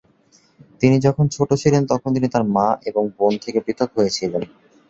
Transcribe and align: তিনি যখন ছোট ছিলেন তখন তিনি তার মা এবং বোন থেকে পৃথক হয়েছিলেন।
তিনি 0.81 0.97
যখন 0.99 1.25
ছোট 1.27 1.49
ছিলেন 1.61 1.81
তখন 1.91 2.09
তিনি 2.15 2.27
তার 2.27 2.43
মা 2.55 2.67
এবং 2.85 3.03
বোন 3.17 3.33
থেকে 3.43 3.59
পৃথক 3.65 3.89
হয়েছিলেন। 3.97 4.43